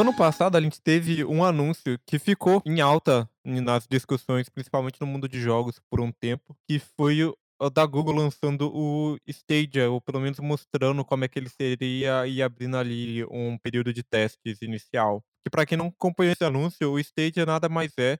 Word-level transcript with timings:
ano 0.00 0.14
passado, 0.14 0.56
a 0.56 0.60
gente 0.60 0.80
teve 0.80 1.24
um 1.24 1.44
anúncio 1.44 1.98
que 2.06 2.18
ficou 2.18 2.62
em 2.66 2.80
alta 2.80 3.28
nas 3.44 3.86
discussões, 3.86 4.48
principalmente 4.48 5.00
no 5.00 5.06
mundo 5.06 5.28
de 5.28 5.40
jogos, 5.40 5.80
por 5.90 6.00
um 6.00 6.10
tempo, 6.10 6.56
que 6.68 6.78
foi 6.78 7.22
o 7.24 7.70
da 7.70 7.86
Google 7.86 8.16
lançando 8.16 8.70
o 8.74 9.16
Stadia, 9.26 9.90
ou 9.90 10.00
pelo 10.00 10.20
menos 10.20 10.38
mostrando 10.40 11.04
como 11.04 11.24
é 11.24 11.28
que 11.28 11.38
ele 11.38 11.48
seria 11.48 12.26
e 12.26 12.42
abrindo 12.42 12.76
ali 12.76 13.24
um 13.30 13.56
período 13.58 13.92
de 13.92 14.02
testes 14.02 14.60
inicial. 14.60 15.22
Que 15.44 15.50
para 15.50 15.64
quem 15.64 15.78
não 15.78 15.86
acompanhou 15.86 16.32
esse 16.32 16.44
anúncio, 16.44 16.90
o 16.90 16.98
Stadia 16.98 17.46
nada 17.46 17.68
mais 17.68 17.92
é 17.98 18.18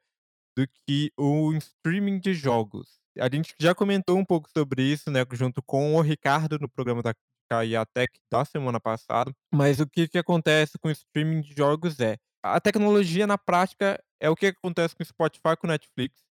do 0.56 0.66
que 0.86 1.10
o 1.18 1.52
streaming 1.54 2.18
de 2.18 2.32
jogos. 2.32 2.88
A 3.18 3.28
gente 3.28 3.54
já 3.60 3.74
comentou 3.74 4.16
um 4.16 4.24
pouco 4.24 4.48
sobre 4.50 4.82
isso, 4.82 5.10
né, 5.10 5.24
junto 5.32 5.62
com 5.62 5.94
o 5.94 6.00
Ricardo 6.00 6.58
no 6.58 6.68
programa 6.68 7.02
da 7.02 7.14
KIA 7.50 7.86
Tech 7.86 8.12
da 8.30 8.44
semana 8.44 8.80
passada. 8.80 9.32
Mas 9.52 9.80
o 9.80 9.86
que, 9.86 10.08
que 10.08 10.18
acontece 10.18 10.78
com 10.78 10.88
o 10.88 10.92
streaming 10.92 11.40
de 11.40 11.54
jogos 11.54 12.00
é 12.00 12.16
a 12.42 12.60
tecnologia 12.60 13.26
na 13.26 13.36
prática 13.36 14.02
é 14.20 14.30
o 14.30 14.36
que 14.36 14.46
acontece 14.46 14.94
com 14.94 15.02
o 15.02 15.06
Spotify 15.06 15.56
com 15.58 15.66
o 15.66 15.70
Netflix. 15.70 16.22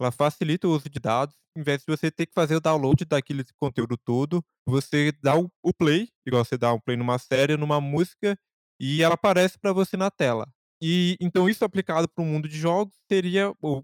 Ela 0.00 0.10
facilita 0.10 0.66
o 0.66 0.72
uso 0.72 0.90
de 0.90 0.98
dados, 0.98 1.34
em 1.56 1.62
vez 1.62 1.80
de 1.80 1.86
você 1.86 2.10
ter 2.10 2.26
que 2.26 2.34
fazer 2.34 2.56
o 2.56 2.60
download 2.60 3.04
daquele 3.04 3.44
conteúdo 3.56 3.96
todo, 3.96 4.44
você 4.66 5.12
dá 5.22 5.36
o 5.36 5.72
play, 5.72 6.08
igual 6.26 6.44
você 6.44 6.58
dá 6.58 6.72
um 6.72 6.80
play 6.80 6.96
numa 6.96 7.18
série, 7.18 7.56
numa 7.56 7.80
música, 7.80 8.36
e 8.80 9.02
ela 9.02 9.14
aparece 9.14 9.58
para 9.58 9.72
você 9.72 9.96
na 9.96 10.10
tela. 10.10 10.48
E 10.82 11.16
então 11.20 11.48
isso 11.48 11.64
aplicado 11.64 12.08
para 12.08 12.22
o 12.22 12.26
mundo 12.26 12.48
de 12.48 12.58
jogos 12.58 12.94
seria 13.10 13.52
o, 13.62 13.82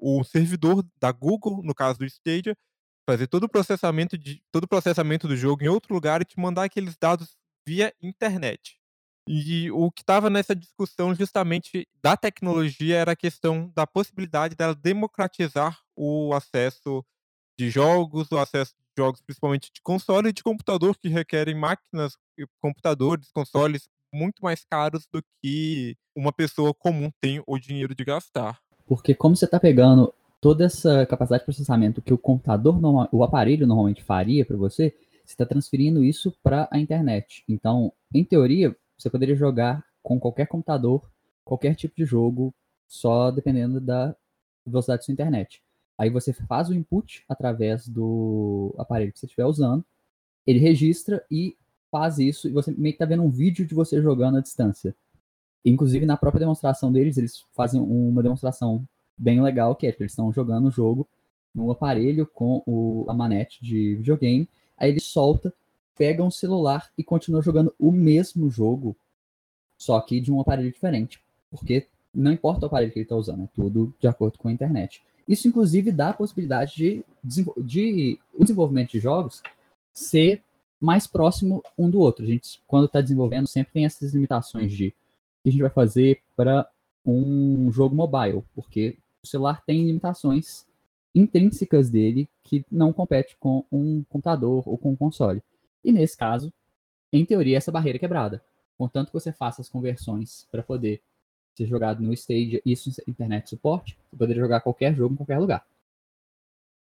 o 0.00 0.24
servidor 0.24 0.86
da 1.00 1.10
Google, 1.10 1.62
no 1.62 1.74
caso 1.74 1.98
do 1.98 2.04
Stadia, 2.06 2.56
fazer 3.08 3.26
todo 3.26 3.44
o 3.44 3.48
processamento 3.48 4.16
de 4.16 4.42
todo 4.52 4.64
o 4.64 4.68
processamento 4.68 5.26
do 5.26 5.36
jogo 5.36 5.64
em 5.64 5.68
outro 5.68 5.94
lugar 5.94 6.22
e 6.22 6.24
te 6.24 6.38
mandar 6.38 6.64
aqueles 6.64 6.96
dados 6.96 7.36
via 7.66 7.92
internet. 8.00 8.78
E 9.28 9.70
o 9.70 9.90
que 9.92 10.02
estava 10.02 10.28
nessa 10.28 10.56
discussão 10.56 11.14
justamente 11.14 11.86
da 12.02 12.16
tecnologia 12.16 12.96
era 12.96 13.12
a 13.12 13.16
questão 13.16 13.70
da 13.74 13.86
possibilidade 13.86 14.56
dela 14.56 14.74
democratizar 14.74 15.78
o 15.94 16.34
acesso 16.34 17.04
de 17.58 17.70
jogos, 17.70 18.30
o 18.32 18.38
acesso 18.38 18.74
de 18.74 19.02
jogos 19.02 19.20
principalmente 19.20 19.70
de 19.72 19.80
console 19.82 20.30
e 20.30 20.32
de 20.32 20.42
computador 20.42 20.96
que 20.96 21.08
requerem 21.08 21.54
máquinas, 21.54 22.16
computadores, 22.60 23.30
consoles 23.30 23.88
muito 24.12 24.42
mais 24.42 24.64
caros 24.64 25.06
do 25.12 25.22
que 25.40 25.96
uma 26.16 26.32
pessoa 26.32 26.74
comum 26.74 27.10
tem 27.20 27.42
o 27.46 27.58
dinheiro 27.58 27.94
de 27.94 28.04
gastar. 28.04 28.58
Porque 28.86 29.14
como 29.14 29.36
você 29.36 29.44
está 29.44 29.60
pegando 29.60 30.12
toda 30.40 30.64
essa 30.64 31.04
capacidade 31.06 31.42
de 31.42 31.46
processamento 31.46 32.00
que 32.00 32.14
o 32.14 32.18
computador, 32.18 32.78
o 33.12 33.22
aparelho 33.22 33.66
normalmente 33.66 34.02
faria 34.02 34.44
para 34.44 34.56
você, 34.56 34.94
você 35.24 35.34
está 35.34 35.44
transferindo 35.44 36.02
isso 36.02 36.34
para 36.42 36.68
a 36.70 36.78
internet. 36.78 37.44
Então, 37.48 37.92
em 38.12 38.24
teoria, 38.24 38.74
você 38.96 39.10
poderia 39.10 39.36
jogar 39.36 39.84
com 40.02 40.18
qualquer 40.18 40.46
computador, 40.46 41.08
qualquer 41.44 41.74
tipo 41.74 41.94
de 41.96 42.04
jogo, 42.04 42.54
só 42.88 43.30
dependendo 43.30 43.80
da 43.80 44.16
velocidade 44.66 45.00
da 45.00 45.04
sua 45.04 45.12
internet. 45.12 45.62
Aí 45.96 46.08
você 46.08 46.32
faz 46.32 46.70
o 46.70 46.74
input 46.74 47.22
através 47.28 47.86
do 47.86 48.74
aparelho 48.78 49.12
que 49.12 49.18
você 49.18 49.26
estiver 49.26 49.44
usando, 49.44 49.84
ele 50.46 50.58
registra 50.58 51.22
e 51.30 51.56
faz 51.90 52.18
isso, 52.18 52.48
e 52.48 52.52
você 52.52 52.70
meio 52.72 52.92
que 52.92 52.96
está 52.96 53.04
vendo 53.04 53.22
um 53.22 53.30
vídeo 53.30 53.66
de 53.66 53.74
você 53.74 54.00
jogando 54.00 54.38
à 54.38 54.40
distância. 54.40 54.96
Inclusive, 55.64 56.06
na 56.06 56.16
própria 56.16 56.40
demonstração 56.40 56.90
deles, 56.90 57.18
eles 57.18 57.44
fazem 57.52 57.80
uma 57.80 58.22
demonstração 58.22 58.86
bem 59.20 59.42
legal, 59.42 59.76
que 59.76 59.86
é 59.86 59.92
que 59.92 60.02
eles 60.02 60.12
estão 60.12 60.32
jogando 60.32 60.68
o 60.68 60.70
jogo 60.70 61.06
no 61.54 61.70
aparelho 61.70 62.26
com 62.26 62.62
o, 62.66 63.04
a 63.08 63.14
manete 63.14 63.62
de 63.62 63.96
videogame, 63.96 64.48
aí 64.78 64.90
ele 64.90 65.00
solta 65.00 65.52
pega 66.00 66.24
um 66.24 66.30
celular 66.30 66.90
e 66.96 67.04
continua 67.04 67.42
jogando 67.42 67.74
o 67.78 67.92
mesmo 67.92 68.48
jogo, 68.48 68.96
só 69.76 70.00
que 70.00 70.18
de 70.18 70.32
um 70.32 70.40
aparelho 70.40 70.72
diferente. 70.72 71.22
Porque 71.50 71.86
não 72.14 72.32
importa 72.32 72.64
o 72.64 72.66
aparelho 72.68 72.90
que 72.90 73.00
ele 73.00 73.04
está 73.04 73.16
usando, 73.16 73.44
é 73.44 73.48
tudo 73.54 73.92
de 74.00 74.08
acordo 74.08 74.38
com 74.38 74.48
a 74.48 74.52
internet. 74.52 75.02
Isso, 75.28 75.46
inclusive, 75.46 75.92
dá 75.92 76.08
a 76.08 76.14
possibilidade 76.14 76.74
de, 76.74 77.04
de 77.58 78.18
o 78.32 78.42
desenvolvimento 78.42 78.92
de 78.92 79.00
jogos 79.00 79.42
ser 79.92 80.42
mais 80.80 81.06
próximo 81.06 81.62
um 81.76 81.90
do 81.90 82.00
outro. 82.00 82.24
A 82.24 82.28
gente, 82.28 82.62
quando 82.66 82.86
está 82.86 83.02
desenvolvendo, 83.02 83.46
sempre 83.46 83.74
tem 83.74 83.84
essas 83.84 84.14
limitações 84.14 84.72
de 84.72 84.88
o 84.88 85.42
que 85.42 85.48
a 85.48 85.52
gente 85.52 85.60
vai 85.60 85.70
fazer 85.70 86.22
para 86.34 86.66
um 87.04 87.70
jogo 87.70 87.94
mobile, 87.94 88.42
porque 88.54 88.96
o 89.22 89.26
celular 89.26 89.62
tem 89.64 89.86
limitações 89.86 90.66
intrínsecas 91.14 91.90
dele 91.90 92.28
que 92.42 92.64
não 92.70 92.92
compete 92.92 93.36
com 93.38 93.64
um 93.70 94.04
computador 94.04 94.62
ou 94.66 94.78
com 94.78 94.92
um 94.92 94.96
console. 94.96 95.42
E 95.84 95.92
nesse 95.92 96.16
caso, 96.16 96.52
em 97.12 97.24
teoria, 97.24 97.56
essa 97.56 97.72
barreira 97.72 97.96
é 97.96 98.00
quebrada. 98.00 98.42
Contanto 98.78 99.08
que 99.08 99.14
você 99.14 99.32
faça 99.32 99.60
as 99.60 99.68
conversões 99.68 100.46
para 100.50 100.62
poder 100.62 101.02
ser 101.54 101.66
jogado 101.66 102.02
no 102.02 102.12
Stadia, 102.12 102.62
isso 102.64 102.90
internet 103.06 103.50
suporte, 103.50 103.98
você 104.10 104.16
poderia 104.16 104.42
jogar 104.42 104.60
qualquer 104.60 104.94
jogo 104.94 105.14
em 105.14 105.16
qualquer 105.16 105.38
lugar. 105.38 105.66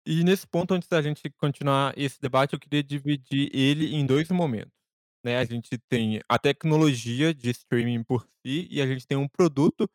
E 0.05 0.25
nesse 0.25 0.47
ponto, 0.47 0.75
antes 0.75 0.89
da 0.89 1.01
gente 1.01 1.29
continuar 1.31 1.93
esse 1.97 2.21
debate, 2.21 2.55
eu 2.55 2.59
queria 2.59 2.83
dividir 2.83 3.51
ele 3.53 3.95
em 3.95 4.07
dois 4.07 4.29
momentos. 4.31 4.73
Né? 5.23 5.37
A 5.37 5.45
gente 5.45 5.77
tem 5.89 6.21
a 6.29 6.39
tecnologia 6.39 7.35
de 7.35 7.51
streaming 7.51 8.03
por 8.03 8.27
si 8.43 8.67
e 8.71 8.81
a 8.81 8.87
gente 8.87 9.07
tem 9.07 9.17
um 9.17 9.29
produto 9.29 9.89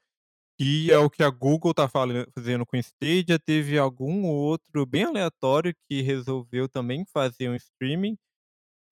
que 0.60 0.92
é 0.92 0.98
o 0.98 1.10
que 1.10 1.24
a 1.24 1.30
Google 1.30 1.72
está 1.72 1.88
fazendo 1.90 2.66
com 2.66 2.78
o 2.78 2.80
Stadia. 2.80 3.40
Teve 3.40 3.78
algum 3.78 4.26
outro 4.26 4.86
bem 4.86 5.04
aleatório 5.06 5.74
que 5.90 6.02
resolveu 6.02 6.70
também 6.70 7.06
fazer 7.14 7.50
um 7.50 7.56
streaming 7.56 8.18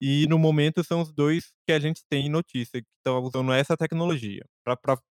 e 0.00 0.26
no 0.28 0.38
momento 0.38 0.82
são 0.84 1.00
os 1.00 1.12
dois 1.12 1.52
que 1.66 1.72
a 1.72 1.78
gente 1.78 2.02
tem 2.10 2.28
notícia, 2.28 2.82
que 2.82 2.88
estão 2.98 3.20
usando 3.22 3.52
essa 3.52 3.76
tecnologia 3.76 4.44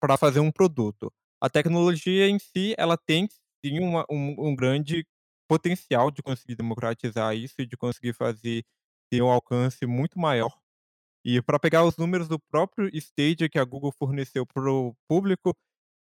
para 0.01 0.17
fazer 0.17 0.41
um 0.41 0.51
produto. 0.51 1.12
A 1.41 1.50
tecnologia 1.50 2.28
em 2.28 2.38
si, 2.39 2.75
ela 2.78 2.97
tem 2.97 3.28
sim 3.66 3.79
uma, 3.79 4.06
um, 4.12 4.50
um 4.50 4.56
grande 4.56 5.06
potencial 5.50 6.12
de 6.12 6.22
conseguir 6.22 6.56
democratizar 6.56 7.35
isso 7.35 7.56
e 7.59 7.66
de 7.66 7.78
conseguir 7.78 8.13
fazer 8.13 8.63
ter 9.12 9.22
um 9.22 9.29
alcance 9.29 9.85
muito 9.85 10.19
maior. 10.19 10.53
E 11.25 11.41
para 11.41 11.59
pegar 11.59 11.85
os 11.85 11.97
números 11.97 12.28
do 12.28 12.39
próprio 12.39 12.89
Stadia 12.95 13.50
que 13.50 13.59
a 13.59 13.63
Google 13.66 13.91
forneceu 13.91 14.45
para 14.45 14.72
o 14.72 14.95
público, 15.07 15.56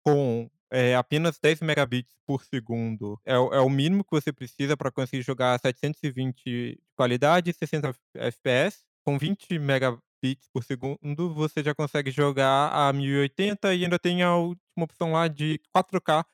com 0.06 0.48
é, 0.70 0.94
apenas 0.94 1.36
10 1.40 1.62
megabits 1.62 2.16
por 2.24 2.44
segundo 2.44 3.20
é, 3.24 3.34
é 3.34 3.60
o 3.60 3.68
mínimo 3.68 4.04
que 4.04 4.10
você 4.12 4.32
precisa 4.32 4.76
para 4.76 4.90
conseguir 4.92 5.22
jogar 5.22 5.58
720 5.58 6.44
de 6.44 6.80
qualidade 6.94 7.50
e 7.50 7.54
60 7.54 7.92
FPS. 8.14 8.84
Com 9.04 9.18
20 9.18 9.58
megabits 9.58 10.48
por 10.52 10.62
segundo, 10.62 11.34
você 11.34 11.62
já 11.62 11.74
consegue 11.74 12.12
jogar 12.12 12.68
a 12.68 12.92
1080 12.92 13.74
e 13.74 13.84
ainda 13.84 13.98
tem 13.98 14.22
a 14.22 14.36
última 14.36 14.84
opção 14.84 15.12
lá 15.12 15.26
de 15.26 15.60
4K 15.76 16.24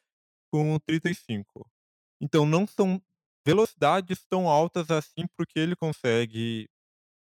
com 0.50 0.78
35. 0.80 1.66
Então 2.20 2.44
não 2.44 2.66
são 2.66 3.00
velocidades 3.46 4.22
tão 4.28 4.48
altas 4.48 4.90
assim 4.90 5.26
para 5.34 5.44
o 5.44 5.46
que 5.46 5.58
ele 5.58 5.74
consegue, 5.74 6.68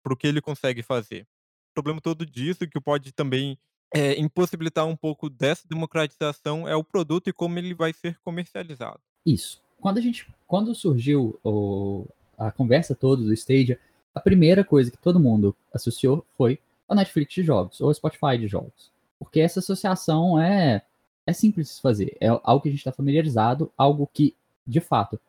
pro 0.03 0.17
que 0.17 0.25
ele 0.25 0.41
consegue 0.41 0.81
fazer. 0.81 1.27
O 1.71 1.73
problema 1.75 2.01
todo 2.01 2.25
disso 2.25 2.67
que 2.67 2.81
pode 2.81 3.11
também 3.11 3.57
é, 3.93 4.19
impossibilitar 4.19 4.85
um 4.85 4.95
pouco 4.95 5.29
dessa 5.29 5.67
democratização 5.67 6.67
é 6.67 6.75
o 6.75 6.83
produto 6.83 7.29
e 7.29 7.33
como 7.33 7.57
ele 7.57 7.73
vai 7.73 7.93
ser 7.93 8.17
comercializado. 8.23 8.99
Isso. 9.25 9.61
Quando 9.79 9.97
a 9.97 10.01
gente, 10.01 10.27
quando 10.47 10.75
surgiu 10.75 11.39
o, 11.43 12.05
a 12.37 12.51
conversa 12.51 12.93
toda 12.93 13.23
do 13.23 13.33
Stadia, 13.33 13.79
a 14.13 14.19
primeira 14.19 14.63
coisa 14.63 14.91
que 14.91 14.97
todo 14.97 15.19
mundo 15.19 15.55
associou 15.73 16.25
foi 16.37 16.59
a 16.87 16.95
Netflix 16.95 17.33
de 17.33 17.43
jogos 17.43 17.79
ou 17.79 17.89
a 17.89 17.93
Spotify 17.93 18.37
de 18.37 18.47
jogos, 18.47 18.91
porque 19.17 19.39
essa 19.39 19.59
associação 19.59 20.39
é 20.39 20.81
é 21.25 21.33
simples 21.33 21.75
de 21.75 21.81
fazer, 21.81 22.17
é 22.19 22.27
algo 22.27 22.61
que 22.61 22.69
a 22.69 22.71
gente 22.71 22.79
está 22.79 22.91
familiarizado, 22.91 23.71
algo 23.77 24.09
que 24.11 24.35
de 24.65 24.79
fato 24.79 25.19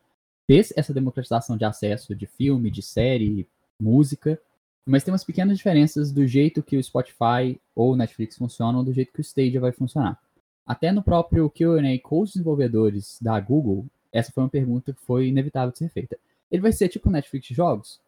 fez 0.47 0.73
essa 0.75 0.91
democratização 0.91 1.55
de 1.55 1.63
acesso 1.63 2.15
de 2.15 2.25
filme, 2.25 2.71
de 2.71 2.81
série, 2.81 3.47
música 3.79 4.41
mas 4.85 5.03
tem 5.03 5.11
umas 5.11 5.23
pequenas 5.23 5.57
diferenças 5.57 6.11
do 6.11 6.25
jeito 6.25 6.63
que 6.63 6.77
o 6.77 6.83
Spotify 6.83 7.59
ou 7.75 7.93
o 7.93 7.95
Netflix 7.95 8.37
funcionam 8.37 8.83
do 8.83 8.93
jeito 8.93 9.13
que 9.13 9.19
o 9.19 9.21
Stadia 9.21 9.59
vai 9.59 9.71
funcionar. 9.71 10.19
Até 10.65 10.91
no 10.91 11.03
próprio 11.03 11.49
Q&A 11.49 11.99
com 12.01 12.21
os 12.21 12.31
desenvolvedores 12.31 13.17
da 13.21 13.39
Google, 13.39 13.85
essa 14.11 14.31
foi 14.31 14.43
uma 14.43 14.49
pergunta 14.49 14.93
que 14.93 15.01
foi 15.01 15.27
inevitável 15.27 15.71
de 15.71 15.77
ser 15.77 15.89
feita. 15.89 16.17
Ele 16.51 16.61
vai 16.61 16.71
ser 16.71 16.89
tipo 16.89 17.09
o 17.09 17.11
Netflix 17.11 17.47
de 17.47 17.53
jogos? 17.53 17.99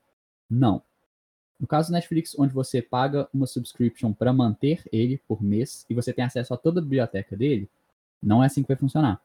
Não. 0.50 0.82
No 1.60 1.68
caso 1.68 1.90
do 1.90 1.94
Netflix, 1.94 2.38
onde 2.38 2.54
você 2.54 2.82
paga 2.82 3.28
uma 3.34 3.48
subscription 3.48 4.12
para 4.12 4.34
manter 4.34 4.84
ele 4.92 5.22
por 5.28 5.42
mês 5.42 5.86
e 5.90 5.94
você 5.94 6.12
tem 6.12 6.26
acesso 6.26 6.54
a 6.54 6.58
toda 6.58 6.80
a 6.80 6.84
biblioteca 6.84 7.38
dele, 7.38 7.70
não 8.22 8.44
é 8.44 8.48
assim 8.48 8.62
que 8.62 8.68
vai 8.68 8.78
funcionar. 8.78 9.22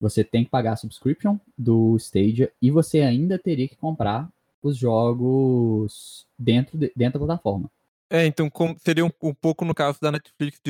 Você 0.00 0.22
tem 0.22 0.44
que 0.44 0.50
pagar 0.50 0.72
a 0.72 0.76
subscription 0.76 1.38
do 1.56 1.96
Stadia 1.96 2.52
e 2.60 2.70
você 2.70 3.00
ainda 3.00 3.38
teria 3.38 3.66
que 3.66 3.76
comprar 3.76 4.30
os 4.62 4.76
jogos 4.76 6.26
dentro, 6.38 6.76
de, 6.76 6.92
dentro 6.96 7.18
da 7.18 7.26
plataforma. 7.26 7.70
É, 8.10 8.26
então 8.26 8.50
seria 8.78 9.04
um, 9.04 9.10
um, 9.22 9.34
pouco 9.34 9.64
no 9.64 9.74
caso 9.74 10.00
da 10.00 10.10
Netflix 10.10 10.60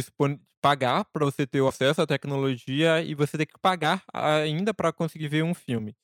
pagar 0.60 1.04
para 1.12 1.24
você 1.24 1.46
ter 1.46 1.60
o 1.60 1.68
acesso 1.68 2.02
à 2.02 2.06
tecnologia 2.06 3.00
e 3.02 3.14
você 3.14 3.38
ter 3.38 3.46
que 3.46 3.58
pagar 3.60 4.02
ainda 4.12 4.74
para 4.74 4.92
conseguir 4.92 5.28
ver 5.28 5.44
um 5.44 5.54
filme. 5.54 5.94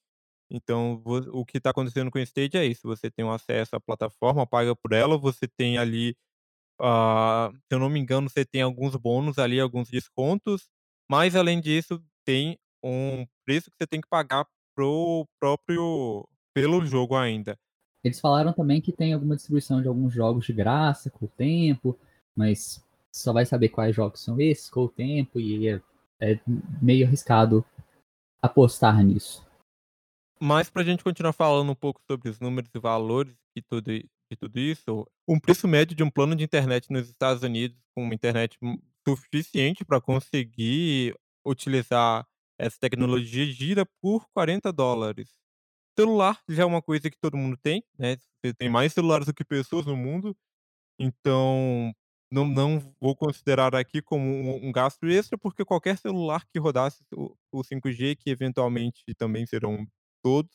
Então, 0.51 1.03
o 1.33 1.45
que 1.45 1.59
está 1.59 1.71
acontecendo 1.71 2.11
com 2.11 2.19
o 2.19 2.23
Stage 2.23 2.57
é 2.57 2.65
isso: 2.65 2.83
você 2.87 3.11
tem 3.11 3.25
um 3.25 3.33
acesso 3.33 3.75
à 3.75 3.81
plataforma, 3.81 4.47
paga 4.47 4.77
por 4.77 4.93
ela, 4.93 5.19
você 5.19 5.49
tem 5.49 5.79
ali 5.79 6.17
Ah, 6.81 7.51
se 7.53 7.75
eu 7.75 7.79
não 7.81 7.89
me 7.91 8.01
engano, 8.01 8.29
você 8.31 8.45
tem 8.45 8.63
alguns 8.63 8.97
bônus 8.97 9.39
ali, 9.39 9.61
alguns 9.61 9.91
descontos, 9.91 10.69
mas 11.11 11.37
além 11.37 11.61
disso, 11.61 12.03
tem 12.25 12.59
um 12.85 13.27
preço 13.47 13.71
que 13.71 13.77
você 13.79 13.87
tem 13.87 14.01
que 14.01 14.09
pagar 14.09 14.47
para 14.77 14.85
o 14.87 15.27
próprio 15.41 16.29
pelo 16.55 16.85
jogo 16.87 17.17
ainda. 17.17 17.59
Eles 18.05 18.21
falaram 18.21 18.53
também 18.53 18.83
que 18.83 18.93
tem 18.93 19.15
alguma 19.15 19.35
distribuição 19.35 19.81
de 19.81 19.89
alguns 19.89 20.12
jogos 20.12 20.45
de 20.45 20.53
graça 20.53 21.11
com 21.11 21.25
o 21.25 21.29
tempo, 21.29 21.99
mas 22.37 22.85
só 23.11 23.33
vai 23.33 23.47
saber 23.47 23.71
quais 23.71 23.97
jogos 23.97 24.21
são 24.21 24.39
esses 24.39 24.69
com 24.69 24.83
o 24.83 24.89
tempo 24.89 25.41
e 25.41 25.69
é, 25.69 25.81
é 26.21 26.41
meio 26.83 27.06
arriscado 27.06 27.65
apostar 28.43 29.03
nisso. 29.03 29.43
Mas 30.39 30.69
para 30.69 30.83
a 30.83 30.85
gente 30.85 31.03
continuar 31.03 31.33
falando 31.33 31.73
um 31.73 31.75
pouco 31.75 32.03
sobre 32.06 32.29
os 32.29 32.39
números 32.39 32.71
e 32.75 32.79
valores 32.79 33.35
e 33.56 33.62
tudo, 33.62 33.91
tudo 34.39 34.59
isso, 34.59 35.06
um 35.27 35.39
preço 35.39 35.67
médio 35.67 35.97
de 35.97 36.03
um 36.03 36.11
plano 36.11 36.37
de 36.37 36.45
internet 36.45 36.91
nos 36.91 37.09
Estados 37.09 37.43
Unidos, 37.43 37.79
com 37.95 38.03
uma 38.03 38.15
internet 38.15 38.59
suficiente 39.06 39.85
para 39.85 40.01
conseguir 40.01 41.15
utilizar 41.47 42.27
essa 42.59 42.79
tecnologia, 42.79 43.47
gira 43.47 43.87
por 44.03 44.27
40 44.35 44.73
dólares. 44.73 45.44
Celular 45.99 46.41
já 46.49 46.62
é 46.64 46.67
uma 46.67 46.82
coisa 46.82 47.08
que 47.11 47.19
todo 47.19 47.37
mundo 47.37 47.56
tem, 47.56 47.85
né, 47.99 48.17
você 48.44 48.52
tem 48.55 48.69
mais 48.69 48.93
celulares 48.93 49.26
do 49.26 49.35
que 49.35 49.44
pessoas 49.44 49.87
no 49.87 49.96
mundo, 49.96 50.37
então 50.99 51.93
não 52.32 52.46
não 52.46 52.81
vou 53.00 53.17
considerar 53.17 53.75
aqui 53.76 54.02
como 54.02 54.25
um 54.25 54.69
um 54.69 54.73
gasto 54.73 55.06
extra, 55.06 55.38
porque 55.38 55.64
qualquer 55.64 55.99
celular 55.99 56.44
que 56.52 56.58
rodasse 56.61 57.05
o 57.14 57.37
o 57.52 57.64
5G, 57.64 58.17
que 58.17 58.31
eventualmente 58.31 59.02
também 59.17 59.46
serão 59.46 59.87
todos, 60.25 60.52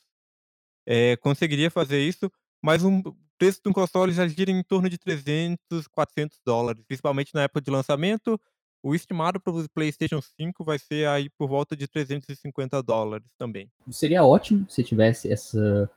eh, 0.88 1.18
conseguiria 1.18 1.72
fazer 1.72 2.00
isso, 2.02 2.32
mas 2.64 2.84
um 2.84 3.02
preço 3.38 3.62
de 3.64 3.70
um 3.70 3.74
console 3.74 4.12
já 4.14 4.28
gira 4.28 4.52
em 4.52 4.64
torno 4.64 4.90
de 4.90 4.98
300, 4.98 5.88
400 5.88 6.40
dólares, 6.46 6.84
principalmente 6.88 7.34
na 7.34 7.44
época 7.44 7.62
de 7.62 7.72
lançamento, 7.72 8.40
o 8.82 8.96
estimado 8.96 9.40
para 9.40 9.54
o 9.54 9.70
PlayStation 9.70 10.22
5 10.22 10.64
vai 10.64 10.80
ser 10.80 11.08
aí 11.08 11.30
por 11.30 11.48
volta 11.48 11.76
de 11.76 11.88
350 11.88 12.82
dólares 12.82 13.28
também. 13.38 13.70
Seria 13.90 14.24
ótimo 14.24 14.66
se 14.70 14.84
tivesse 14.84 15.32
essa 15.32 15.90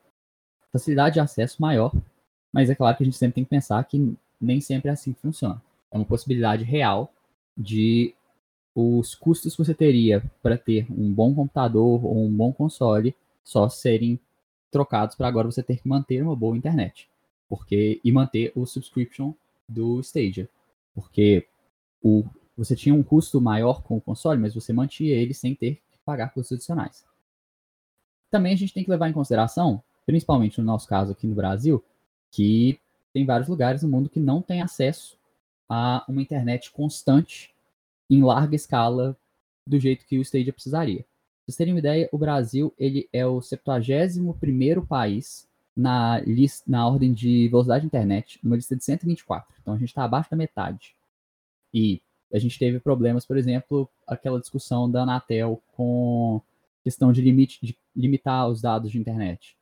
facilidade 0.72 1.14
de 1.14 1.20
acesso 1.20 1.60
maior, 1.60 1.92
mas 2.52 2.70
é 2.70 2.74
claro 2.74 2.96
que 2.96 3.02
a 3.02 3.06
gente 3.06 3.16
sempre 3.16 3.36
tem 3.36 3.44
que 3.44 3.50
pensar 3.50 3.82
que 3.84 4.16
nem 4.40 4.60
sempre 4.60 4.88
é 4.88 4.92
assim 4.92 5.12
que 5.12 5.20
funciona. 5.20 5.62
É 5.90 5.96
uma 5.96 6.04
possibilidade 6.04 6.64
real 6.64 7.12
de 7.56 8.14
os 8.74 9.14
custos 9.14 9.54
que 9.54 9.62
você 9.64 9.74
teria 9.74 10.22
para 10.42 10.56
ter 10.56 10.86
um 10.90 11.12
bom 11.12 11.34
computador 11.34 12.04
ou 12.04 12.24
um 12.24 12.34
bom 12.34 12.52
console 12.52 13.14
só 13.44 13.68
serem 13.68 14.18
trocados 14.70 15.14
para 15.14 15.28
agora 15.28 15.50
você 15.50 15.62
ter 15.62 15.80
que 15.80 15.88
manter 15.88 16.22
uma 16.22 16.34
boa 16.34 16.56
internet. 16.56 17.08
Porque 17.48 18.00
e 18.02 18.10
manter 18.10 18.50
o 18.56 18.64
subscription 18.64 19.34
do 19.68 20.00
Stadia. 20.00 20.48
Porque 20.94 21.46
o 22.02 22.24
você 22.56 22.76
tinha 22.76 22.94
um 22.94 23.02
custo 23.02 23.40
maior 23.40 23.82
com 23.82 23.96
o 23.96 24.00
console, 24.00 24.40
mas 24.40 24.54
você 24.54 24.72
mantinha 24.72 25.14
ele 25.14 25.34
sem 25.34 25.54
ter 25.54 25.76
que 25.90 25.98
pagar 26.04 26.32
custos 26.32 26.56
adicionais. 26.56 27.04
Também 28.30 28.52
a 28.52 28.56
gente 28.56 28.72
tem 28.72 28.84
que 28.84 28.90
levar 28.90 29.08
em 29.08 29.12
consideração, 29.12 29.82
principalmente 30.06 30.58
no 30.58 30.64
nosso 30.64 30.88
caso 30.88 31.12
aqui 31.12 31.26
no 31.26 31.34
Brasil, 31.34 31.82
que 32.30 32.78
tem 33.12 33.26
vários 33.26 33.48
lugares 33.48 33.82
no 33.82 33.88
mundo 33.88 34.08
que 34.08 34.20
não 34.20 34.40
tem 34.40 34.62
acesso 34.62 35.18
a 35.68 36.04
uma 36.08 36.22
internet 36.22 36.70
constante 36.70 37.54
em 38.08 38.22
larga 38.22 38.56
escala 38.56 39.16
do 39.66 39.78
jeito 39.78 40.06
que 40.06 40.18
o 40.18 40.22
Stadia 40.22 40.52
precisaria. 40.52 41.00
Pra 41.00 41.06
vocês 41.46 41.56
terem 41.56 41.72
uma 41.72 41.78
ideia, 41.78 42.08
o 42.12 42.18
Brasil 42.18 42.72
ele 42.78 43.08
é 43.12 43.26
o 43.26 43.38
71º 43.38 44.86
país 44.86 45.48
na, 45.76 46.20
lista, 46.20 46.70
na 46.70 46.86
ordem 46.86 47.12
de 47.12 47.48
velocidade 47.48 47.82
de 47.82 47.86
internet, 47.86 48.38
numa 48.42 48.56
lista 48.56 48.76
de 48.76 48.84
124. 48.84 49.54
Então 49.60 49.74
a 49.74 49.78
gente 49.78 49.88
está 49.88 50.04
abaixo 50.04 50.30
da 50.30 50.36
metade. 50.36 50.94
E 51.72 52.00
a 52.32 52.38
gente 52.38 52.58
teve 52.58 52.80
problemas, 52.80 53.26
por 53.26 53.36
exemplo, 53.36 53.88
aquela 54.06 54.40
discussão 54.40 54.90
da 54.90 55.02
Anatel 55.02 55.62
com 55.72 56.40
questão 56.82 57.12
de 57.12 57.20
limite 57.20 57.58
de 57.64 57.76
limitar 57.94 58.48
os 58.48 58.60
dados 58.60 58.90
de 58.90 58.98
internet. 58.98 59.56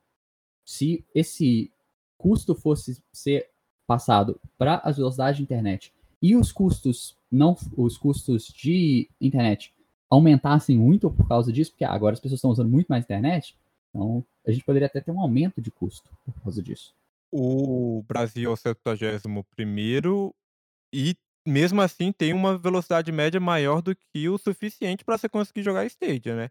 Se 0.65 1.05
esse 1.15 1.71
custo 2.17 2.55
fosse 2.55 3.03
ser 3.13 3.49
passado 3.87 4.41
para 4.57 4.77
as 4.85 4.97
velocidades 4.99 5.39
de 5.39 5.43
internet 5.43 5.93
e 6.23 6.37
os 6.37 6.53
custos 6.53 7.17
não 7.31 7.57
os 7.77 7.99
custos 7.99 8.47
de 8.47 9.09
internet 9.21 9.73
aumentassem 10.09 10.77
muito 10.77 11.11
por 11.11 11.27
causa 11.27 11.53
disso, 11.53 11.71
porque 11.73 11.85
agora 11.85 12.15
as 12.15 12.21
pessoas 12.21 12.39
estão 12.39 12.51
usando 12.51 12.69
muito 12.69 12.89
mais 12.89 13.05
internet, 13.05 13.57
então 13.89 14.25
a 14.47 14.51
gente 14.51 14.65
poderia 14.65 14.87
até 14.87 15.01
ter 15.01 15.11
um 15.11 15.21
aumento 15.21 15.61
de 15.61 15.71
custo 15.71 16.11
por 16.25 16.35
causa 16.43 16.63
disso. 16.63 16.95
O 17.33 18.03
Brasil 18.09 18.51
é 18.51 18.53
o 18.53 18.57
71º 18.57 20.35
e 20.93 21.17
mesmo 21.51 21.81
assim 21.83 22.13
tem 22.13 22.33
uma 22.33 22.57
velocidade 22.57 23.11
média 23.11 23.41
maior 23.41 23.83
do 23.83 23.95
que 23.95 24.29
o 24.29 24.39
suficiente 24.39 25.05
para 25.05 25.19
você 25.19 25.29
conseguir 25.29 25.63
jogar 25.63 25.85
Stadia, 25.87 26.37
né. 26.37 26.51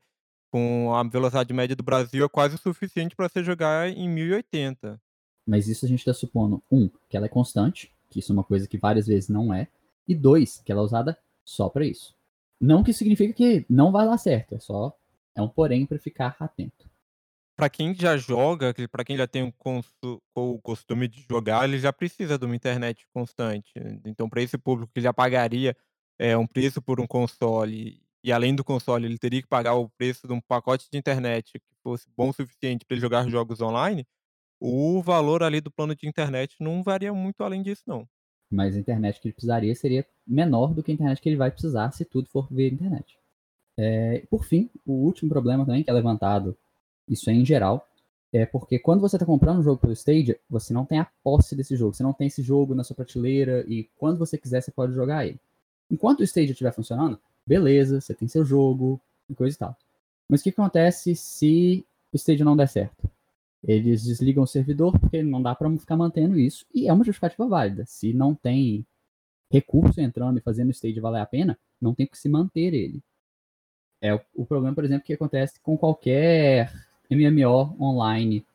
Com 0.51 0.93
a 0.93 1.03
velocidade 1.03 1.53
média 1.53 1.75
do 1.75 1.83
Brasil 1.83 2.25
é 2.25 2.29
quase 2.29 2.55
o 2.55 2.59
suficiente 2.59 3.15
para 3.15 3.29
você 3.29 3.43
jogar 3.43 3.89
em 3.89 4.09
1080. 4.09 4.99
Mas 5.47 5.67
isso 5.67 5.85
a 5.85 5.87
gente 5.87 5.99
está 5.99 6.13
supondo, 6.13 6.61
um, 6.71 6.89
que 7.07 7.15
ela 7.15 7.27
é 7.27 7.29
constante, 7.29 7.91
que 8.09 8.19
isso 8.19 8.31
é 8.31 8.33
uma 8.33 8.43
coisa 8.43 8.67
que 8.67 8.77
várias 8.77 9.07
vezes 9.07 9.29
não 9.29 9.53
é, 9.53 9.67
e 10.07 10.15
dois, 10.15 10.61
que 10.65 10.71
ela 10.71 10.81
é 10.81 10.83
usada 10.83 11.17
só 11.45 11.69
para 11.69 11.85
isso. 11.85 12.15
Não 12.59 12.83
que 12.83 12.91
significa 12.91 13.33
que 13.33 13.65
não 13.69 13.91
vai 13.91 14.05
dar 14.05 14.17
certo, 14.17 14.55
é 14.55 14.59
só 14.59 14.93
é 15.35 15.41
um 15.41 15.47
porém 15.47 15.85
para 15.85 15.97
ficar 15.97 16.35
atento. 16.39 16.88
Para 17.59 17.69
quem 17.69 17.93
já 17.93 18.15
joga, 18.15 18.73
para 18.89 19.03
quem 19.03 19.17
já 19.17 19.27
tem 19.27 19.43
o, 19.43 19.53
o 20.33 20.61
costume 20.61 21.09
de 21.09 21.25
jogar, 21.29 21.67
ele 21.67 21.77
já 21.77 21.91
precisa 21.91 22.37
de 22.37 22.45
uma 22.45 22.55
internet 22.55 23.05
constante. 23.13 23.73
Então, 24.05 24.29
para 24.29 24.41
esse 24.41 24.57
público 24.57 24.89
que 24.93 25.01
já 25.01 25.13
pagaria 25.13 25.75
é, 26.17 26.37
um 26.37 26.47
preço 26.47 26.81
por 26.81 27.01
um 27.01 27.05
console, 27.05 28.01
e 28.23 28.31
além 28.31 28.55
do 28.55 28.63
console, 28.63 29.05
ele 29.05 29.17
teria 29.17 29.41
que 29.41 29.47
pagar 29.47 29.73
o 29.73 29.89
preço 29.89 30.25
de 30.25 30.31
um 30.31 30.39
pacote 30.39 30.87
de 30.89 30.97
internet 30.97 31.59
que 31.59 31.75
fosse 31.83 32.07
bom 32.15 32.29
o 32.29 32.33
suficiente 32.33 32.85
para 32.85 32.95
ele 32.95 33.01
jogar 33.01 33.27
jogos 33.27 33.59
online, 33.59 34.07
o 34.57 35.01
valor 35.01 35.43
ali 35.43 35.59
do 35.59 35.69
plano 35.69 35.93
de 35.93 36.07
internet 36.07 36.55
não 36.61 36.81
varia 36.81 37.13
muito 37.13 37.43
além 37.43 37.61
disso, 37.61 37.83
não. 37.85 38.07
Mas 38.49 38.73
a 38.73 38.79
internet 38.79 39.19
que 39.19 39.27
ele 39.27 39.33
precisaria 39.33 39.75
seria 39.75 40.07
menor 40.25 40.73
do 40.73 40.81
que 40.81 40.91
a 40.91 40.93
internet 40.93 41.21
que 41.21 41.27
ele 41.27 41.35
vai 41.35 41.51
precisar 41.51 41.91
se 41.91 42.05
tudo 42.05 42.29
for 42.29 42.47
via 42.49 42.69
internet. 42.69 43.19
É, 43.77 44.25
por 44.29 44.45
fim, 44.45 44.69
o 44.85 44.93
último 44.93 45.29
problema 45.29 45.65
também 45.65 45.83
que 45.83 45.89
é 45.89 45.93
levantado, 45.93 46.57
isso 47.09 47.29
é 47.29 47.33
em 47.33 47.45
geral, 47.45 47.85
é 48.31 48.45
porque 48.45 48.77
quando 48.77 49.01
você 49.01 49.15
está 49.15 49.25
comprando 49.25 49.59
um 49.59 49.63
jogo 49.63 49.81
pelo 49.81 49.93
Stadia, 49.93 50.39
você 50.49 50.73
não 50.73 50.85
tem 50.85 50.99
a 50.99 51.07
posse 51.23 51.55
desse 51.55 51.75
jogo, 51.75 51.93
você 51.93 52.03
não 52.03 52.13
tem 52.13 52.27
esse 52.27 52.43
jogo 52.43 52.75
na 52.75 52.83
sua 52.83 52.95
prateleira 52.95 53.65
e 53.67 53.89
quando 53.97 54.19
você 54.19 54.37
quiser 54.37 54.61
você 54.61 54.71
pode 54.71 54.93
jogar 54.93 55.25
ele. 55.25 55.39
Enquanto 55.89 56.19
o 56.19 56.23
Stadia 56.23 56.51
estiver 56.51 56.71
funcionando, 56.71 57.19
beleza, 57.45 57.99
você 57.99 58.13
tem 58.13 58.27
seu 58.27 58.45
jogo 58.45 59.01
e 59.27 59.33
coisa 59.33 59.55
e 59.55 59.59
tal. 59.59 59.75
Mas 60.29 60.41
o 60.41 60.43
que 60.43 60.51
acontece 60.51 61.15
se 61.15 61.83
o 62.13 62.17
Stadia 62.17 62.45
não 62.45 62.55
der 62.55 62.67
certo? 62.67 63.09
Eles 63.63 64.03
desligam 64.03 64.43
o 64.43 64.47
servidor 64.47 64.97
porque 64.97 65.21
não 65.23 65.41
dá 65.41 65.53
para 65.53 65.69
ficar 65.77 65.97
mantendo 65.97 66.39
isso. 66.39 66.65
E 66.73 66.87
é 66.87 66.93
uma 66.93 67.03
justificativa 67.03 67.47
válida. 67.47 67.83
Se 67.85 68.13
não 68.13 68.33
tem 68.33 68.85
recurso 69.51 69.99
entrando 69.99 70.37
e 70.37 70.41
fazendo 70.41 70.69
o 70.69 70.71
stage 70.71 70.99
valer 70.99 71.21
a 71.21 71.25
pena, 71.25 71.59
não 71.81 71.93
tem 71.93 72.05
que 72.05 72.17
se 72.17 72.29
manter 72.29 72.73
ele. 72.73 73.01
É 74.01 74.13
o, 74.13 74.21
o 74.33 74.45
problema, 74.45 74.75
por 74.75 74.85
exemplo, 74.85 75.05
que 75.05 75.13
acontece 75.13 75.59
com 75.59 75.77
qualquer 75.77 76.71
MMO 77.09 77.75
online, 77.79 78.45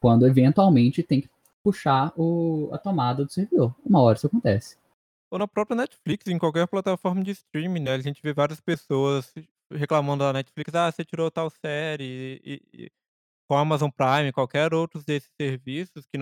quando 0.00 0.26
eventualmente 0.26 1.02
tem 1.02 1.20
que 1.20 1.30
puxar 1.62 2.12
o, 2.16 2.68
a 2.72 2.78
tomada 2.78 3.24
do 3.24 3.32
servidor. 3.32 3.74
Uma 3.84 4.00
hora 4.00 4.16
isso 4.16 4.26
acontece. 4.26 4.76
Ou 5.30 5.38
na 5.38 5.48
própria 5.48 5.76
Netflix, 5.76 6.26
em 6.28 6.38
qualquer 6.38 6.68
plataforma 6.68 7.24
de 7.24 7.32
streaming, 7.32 7.80
né? 7.80 7.94
A 7.94 8.00
gente 8.00 8.22
vê 8.22 8.32
várias 8.32 8.60
pessoas 8.60 9.34
reclamando 9.72 10.22
da 10.24 10.32
Netflix, 10.32 10.72
ah, 10.74 10.90
você 10.90 11.04
tirou 11.04 11.30
tal 11.30 11.50
série, 11.50 12.40
e, 12.44 12.62
e, 12.72 12.90
com 13.48 13.56
a 13.56 13.60
Amazon 13.60 13.90
Prime, 13.90 14.32
qualquer 14.32 14.72
outros 14.72 15.04
desses 15.04 15.30
serviços 15.40 16.06
que 16.06 16.18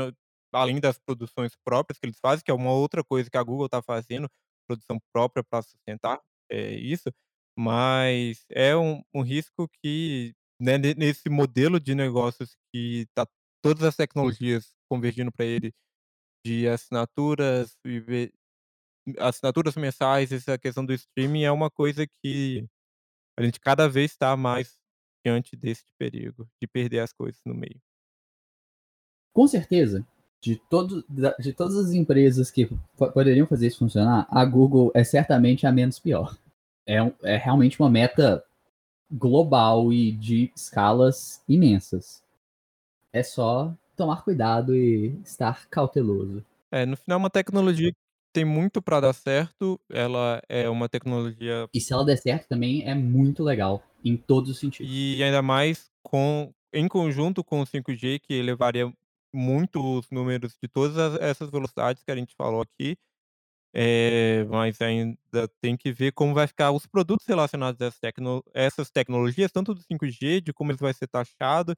além 0.52 0.80
das 0.80 0.98
produções 0.98 1.52
próprias 1.64 1.98
que 1.98 2.06
eles 2.06 2.18
fazem, 2.20 2.44
que 2.44 2.50
é 2.50 2.54
uma 2.54 2.72
outra 2.72 3.02
coisa 3.04 3.28
que 3.30 3.36
a 3.36 3.42
Google 3.42 3.66
está 3.66 3.82
fazendo, 3.82 4.30
produção 4.66 4.98
própria 5.12 5.42
para 5.44 5.62
sustentar, 5.62 6.20
é 6.50 6.72
isso, 6.74 7.12
mas 7.58 8.44
é 8.50 8.76
um 8.76 9.02
um 9.12 9.22
risco 9.22 9.68
que, 9.82 10.34
né, 10.60 10.78
nesse 10.78 11.28
modelo 11.28 11.80
de 11.80 11.94
negócios 11.94 12.56
que 12.72 13.06
tá 13.14 13.26
todas 13.62 13.82
as 13.84 13.96
tecnologias 13.96 14.74
convergindo 14.88 15.32
para 15.32 15.46
ele, 15.46 15.72
de 16.44 16.68
assinaturas 16.68 17.76
e 17.84 18.30
assinaturas 19.18 19.74
mensais, 19.76 20.32
essa 20.32 20.58
questão 20.58 20.84
do 20.84 20.92
streaming 20.92 21.44
é 21.44 21.50
uma 21.50 21.70
coisa 21.70 22.06
que 22.22 22.66
a 23.38 23.42
gente 23.42 23.58
cada 23.58 23.88
vez 23.88 24.12
está 24.12 24.36
mais 24.36 24.78
diante 25.24 25.56
desse 25.56 25.84
perigo, 25.98 26.48
de 26.60 26.68
perder 26.68 27.00
as 27.00 27.12
coisas 27.12 27.40
no 27.44 27.54
meio. 27.54 27.80
Com 29.32 29.48
certeza, 29.48 30.06
de, 30.40 30.56
todo, 30.56 31.04
de 31.38 31.52
todas 31.52 31.76
as 31.76 31.92
empresas 31.92 32.50
que 32.50 32.68
poderiam 32.96 33.46
fazer 33.46 33.66
isso 33.66 33.78
funcionar, 33.78 34.26
a 34.30 34.44
Google 34.44 34.92
é 34.94 35.02
certamente 35.02 35.66
a 35.66 35.72
menos 35.72 35.98
pior. 35.98 36.38
É, 36.86 36.96
é 37.22 37.36
realmente 37.36 37.80
uma 37.80 37.88
meta 37.88 38.44
global 39.10 39.92
e 39.92 40.12
de 40.12 40.50
escalas 40.56 41.42
imensas. 41.48 42.22
É 43.12 43.22
só 43.22 43.72
tomar 43.96 44.22
cuidado 44.22 44.74
e 44.74 45.18
estar 45.24 45.68
cauteloso. 45.68 46.44
É, 46.70 46.84
no 46.84 46.96
final, 46.96 47.16
é 47.16 47.20
uma 47.20 47.30
tecnologia 47.30 47.92
tem 48.32 48.44
muito 48.44 48.82
pra 48.82 48.98
dar 48.98 49.12
certo, 49.12 49.80
ela 49.88 50.42
é 50.48 50.68
uma 50.68 50.88
tecnologia 50.88 51.68
E 51.72 51.80
se 51.80 51.92
ela 51.92 52.04
der 52.04 52.16
certo 52.16 52.48
também 52.48 52.82
é 52.82 52.92
muito 52.92 53.44
legal, 53.44 53.80
em 54.04 54.16
todos 54.16 54.50
os 54.50 54.58
sentidos. 54.58 54.92
E 54.92 55.22
ainda 55.22 55.40
mais 55.40 55.88
com 56.02 56.52
em 56.72 56.88
conjunto 56.88 57.44
com 57.44 57.60
o 57.60 57.66
5G 57.66 58.18
que 58.18 58.34
elevaria 58.34 58.92
muito 59.32 59.80
os 59.98 60.10
números 60.10 60.56
de 60.60 60.68
todas 60.68 60.98
as 60.98 61.20
essas 61.20 61.48
velocidades 61.48 62.02
que 62.02 62.10
a 62.10 62.16
gente 62.16 62.34
falou 62.36 62.60
aqui, 62.62 62.96
eh, 63.74 64.44
mas 64.48 64.80
ainda 64.80 65.48
tem 65.60 65.76
que 65.76 65.92
ver 65.92 66.12
como 66.12 66.32
vai 66.32 66.46
ficar 66.46 66.70
os 66.70 66.86
produtos 66.86 67.26
relacionados 67.26 67.80
a 67.80 67.86
essa 67.86 67.98
tecno 68.00 68.42
essas 68.54 68.90
tecnologias, 68.90 69.50
tanto 69.50 69.74
do 69.74 69.82
5G, 69.82 70.40
de 70.40 70.52
como 70.52 70.70
ele 70.70 70.78
vai 70.78 70.94
ser 70.94 71.08
taxado, 71.08 71.74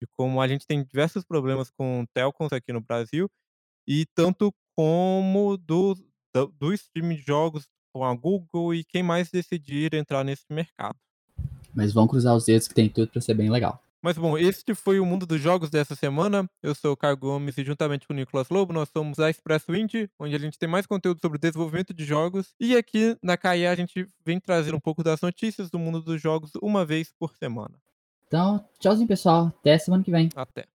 de 0.00 0.06
como 0.16 0.40
a 0.40 0.46
gente 0.46 0.66
tem 0.66 0.84
diversos 0.84 1.24
problemas 1.24 1.70
com 1.70 2.04
telcos 2.12 2.52
aqui 2.52 2.72
no 2.72 2.82
Brasil, 2.82 3.28
e 3.88 4.04
tanto 4.14 4.52
como 4.76 5.56
do 5.56 5.94
da 6.34 6.44
do 6.44 6.72
streaming 6.74 7.16
de 7.16 7.22
jogos 7.22 7.66
com 7.92 8.04
a 8.04 8.14
Google 8.14 8.74
e 8.74 8.84
quem 8.84 9.02
mais 9.02 9.30
decidir 9.30 9.94
entrar 9.94 10.22
nesse 10.22 10.44
mercado. 10.50 10.96
Mas 11.74 11.92
vamos 11.92 12.10
cruzar 12.10 12.36
os 12.36 12.44
dedos 12.44 12.68
que 12.68 12.74
tem 12.74 12.88
tudo 12.88 13.08
pra 13.08 13.20
ser 13.20 13.34
bem 13.34 13.50
legal. 13.50 13.82
Mas 14.02 14.16
bom, 14.16 14.38
este 14.38 14.74
foi 14.74 14.98
o 14.98 15.04
mundo 15.04 15.26
dos 15.26 15.40
jogos 15.40 15.68
dessa 15.68 15.94
semana. 15.94 16.48
Eu 16.62 16.74
sou 16.74 16.92
o 16.92 16.96
Caio 16.96 17.16
Gomes 17.18 17.58
e 17.58 17.64
juntamente 17.64 18.06
com 18.06 18.14
o 18.14 18.16
Nicolas 18.16 18.48
Lobo, 18.48 18.72
nós 18.72 18.88
somos 18.88 19.18
a 19.18 19.28
Expresso 19.28 19.74
Indie, 19.74 20.10
onde 20.18 20.34
a 20.34 20.38
gente 20.38 20.58
tem 20.58 20.68
mais 20.68 20.86
conteúdo 20.86 21.20
sobre 21.20 21.38
desenvolvimento 21.38 21.92
de 21.92 22.04
jogos. 22.04 22.54
E 22.58 22.74
aqui 22.74 23.14
na 23.22 23.36
CAIA 23.36 23.70
a 23.70 23.74
gente 23.74 24.06
vem 24.24 24.40
trazer 24.40 24.74
um 24.74 24.80
pouco 24.80 25.04
das 25.04 25.20
notícias 25.20 25.70
do 25.70 25.78
mundo 25.78 26.00
dos 26.00 26.20
jogos 26.20 26.52
uma 26.62 26.84
vez 26.84 27.12
por 27.18 27.36
semana. 27.36 27.74
Então, 28.26 28.64
tchauzinho 28.78 29.08
pessoal, 29.08 29.48
até 29.48 29.76
semana 29.76 30.02
que 30.02 30.10
vem. 30.10 30.30
Até. 30.34 30.66